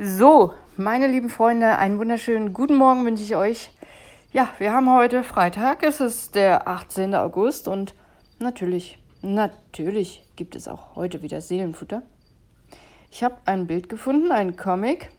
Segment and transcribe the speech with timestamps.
[0.00, 3.72] So, meine lieben Freunde, einen wunderschönen guten Morgen wünsche ich euch.
[4.30, 7.16] Ja, wir haben heute Freitag, es ist der 18.
[7.16, 7.96] August und
[8.38, 12.04] natürlich, natürlich gibt es auch heute wieder Seelenfutter.
[13.10, 15.10] Ich habe ein Bild gefunden, ein Comic.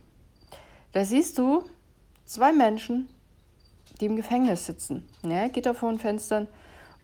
[0.93, 1.66] Da siehst du
[2.23, 3.09] zwei Menschen,
[4.00, 5.05] die im Gefängnis sitzen.
[5.23, 6.48] Ja, Gitter vor den Fenstern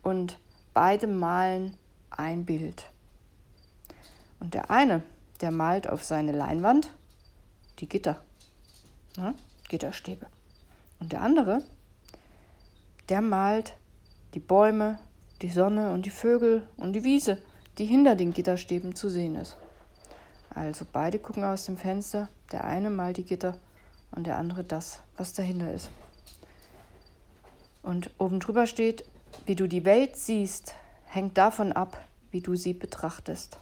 [0.01, 0.39] und
[0.73, 1.75] beide malen
[2.09, 2.85] ein Bild.
[4.39, 5.03] Und der eine,
[5.41, 6.89] der malt auf seine Leinwand
[7.79, 8.21] die Gitter,
[9.17, 9.33] ja,
[9.69, 10.27] Gitterstäbe.
[10.99, 11.63] Und der andere,
[13.09, 13.75] der malt
[14.33, 14.99] die Bäume,
[15.41, 17.41] die Sonne und die Vögel und die Wiese,
[17.77, 19.57] die hinter den Gitterstäben zu sehen ist.
[20.49, 23.57] Also beide gucken aus dem Fenster, der eine malt die Gitter
[24.11, 25.89] und der andere das, was dahinter ist.
[27.83, 29.05] Und oben drüber steht,
[29.45, 30.73] wie du die Welt siehst,
[31.05, 33.59] hängt davon ab, wie du sie betrachtest.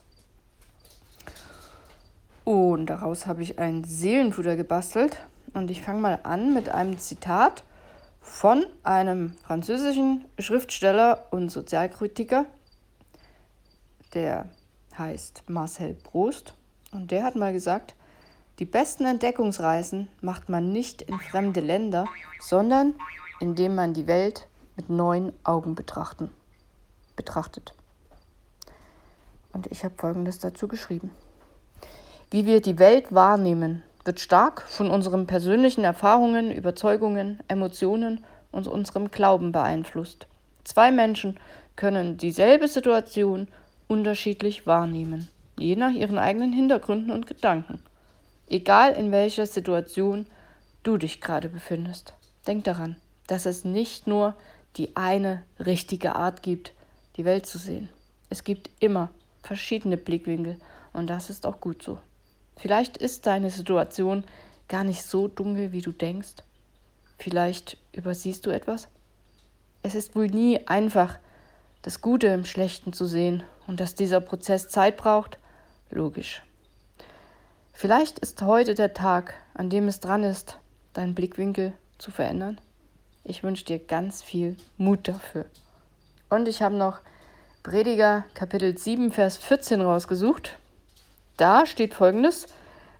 [2.43, 5.17] Und daraus habe ich ein Seelenfutter gebastelt.
[5.53, 7.63] Und ich fange mal an mit einem Zitat
[8.21, 12.45] von einem französischen Schriftsteller und Sozialkritiker,
[14.13, 14.49] der
[14.97, 16.53] heißt Marcel Proust.
[16.91, 17.95] Und der hat mal gesagt,
[18.59, 22.05] die besten Entdeckungsreisen macht man nicht in fremde Länder,
[22.39, 22.95] sondern
[23.39, 26.31] indem man die Welt mit neuen Augen betrachten,
[27.15, 27.73] betrachtet.
[29.51, 31.11] Und ich habe Folgendes dazu geschrieben.
[32.33, 39.11] Wie wir die Welt wahrnehmen, wird stark von unseren persönlichen Erfahrungen, Überzeugungen, Emotionen und unserem
[39.11, 40.25] Glauben beeinflusst.
[40.63, 41.39] Zwei Menschen
[41.75, 43.49] können dieselbe Situation
[43.87, 47.83] unterschiedlich wahrnehmen, je nach ihren eigenen Hintergründen und Gedanken.
[48.47, 50.25] Egal in welcher Situation
[50.81, 52.15] du dich gerade befindest.
[52.47, 52.95] Denk daran,
[53.27, 54.33] dass es nicht nur
[54.77, 56.73] die eine richtige Art gibt,
[57.15, 57.89] die Welt zu sehen.
[58.31, 59.11] Es gibt immer
[59.43, 60.57] verschiedene Blickwinkel
[60.93, 61.99] und das ist auch gut so.
[62.57, 64.23] Vielleicht ist deine Situation
[64.67, 66.35] gar nicht so dunkel, wie du denkst.
[67.17, 68.87] Vielleicht übersiehst du etwas.
[69.81, 71.17] Es ist wohl nie einfach,
[71.81, 75.37] das Gute im Schlechten zu sehen und dass dieser Prozess Zeit braucht,
[75.91, 76.41] logisch.
[77.73, 80.57] Vielleicht ist heute der Tag, an dem es dran ist,
[80.93, 82.59] deinen Blickwinkel zu verändern.
[83.23, 85.45] Ich wünsche dir ganz viel Mut dafür.
[86.29, 86.99] Und ich habe noch
[87.63, 90.57] Prediger Kapitel 7, Vers 14 rausgesucht.
[91.37, 92.47] Da steht folgendes: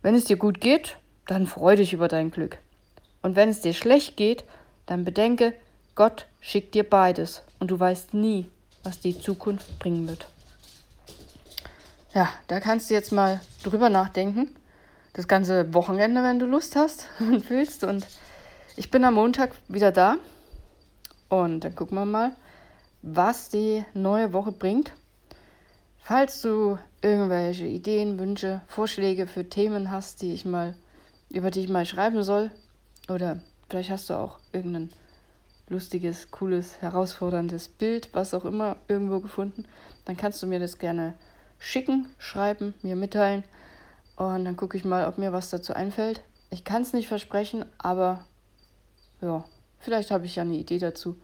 [0.02, 2.58] Wenn es dir gut geht, dann freu dich über dein Glück.
[3.22, 4.44] Und wenn es dir schlecht geht,
[4.86, 5.54] dann bedenke,
[5.96, 8.50] Gott schickt dir beides und du weißt nie,
[8.84, 10.28] was die Zukunft bringen wird.
[12.14, 14.56] Ja, da kannst du jetzt mal drüber nachdenken.
[15.14, 17.84] Das ganze Wochenende, wenn du Lust hast und fühlst.
[17.84, 18.06] Und
[18.76, 20.18] ich bin am Montag wieder da.
[21.30, 22.36] Und dann gucken wir mal,
[23.02, 24.92] was die neue Woche bringt.
[26.04, 30.76] Falls du irgendwelche Ideen, Wünsche, Vorschläge für Themen hast, die ich mal,
[31.30, 32.50] über die ich mal schreiben soll,
[33.10, 34.90] oder vielleicht hast du auch irgendein
[35.68, 39.66] lustiges, cooles, herausforderndes Bild, was auch immer, irgendwo gefunden,
[40.06, 41.14] dann kannst du mir das gerne
[41.60, 43.44] schicken, schreiben, mir mitteilen
[44.16, 46.22] und dann gucke ich mal, ob mir was dazu einfällt.
[46.52, 48.26] Ich kann es nicht versprechen, aber
[49.22, 49.44] ja,
[49.80, 51.18] vielleicht habe ich ja eine Idee dazu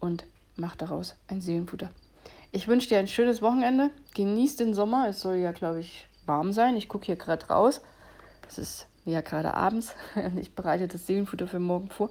[0.00, 0.24] und
[0.56, 1.90] mache daraus ein Seelenfutter.
[2.54, 3.90] Ich wünsche dir ein schönes Wochenende.
[4.14, 5.08] Genieß den Sommer.
[5.08, 6.76] Es soll ja, glaube ich, warm sein.
[6.76, 7.80] Ich gucke hier gerade raus.
[8.48, 9.96] Es ist ja gerade abends.
[10.36, 12.10] Ich bereite das Seelenfutter für morgen vor.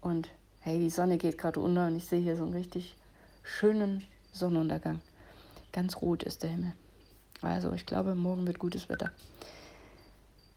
[0.00, 0.30] Und
[0.60, 2.96] hey, die Sonne geht gerade unter und ich sehe hier so einen richtig
[3.42, 5.02] schönen Sonnenuntergang.
[5.72, 6.72] Ganz rot ist der Himmel.
[7.42, 9.10] Also, ich glaube, morgen wird gutes Wetter.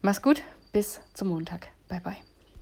[0.00, 0.42] Mach's gut.
[0.72, 1.68] Bis zum Montag.
[1.88, 2.16] Bye, bye.